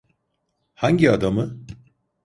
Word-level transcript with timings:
Hangi 0.73 1.11
adamı? 1.11 1.57